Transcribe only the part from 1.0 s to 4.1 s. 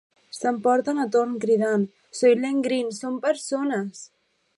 a Thorn cridant: Soylent Green són persones!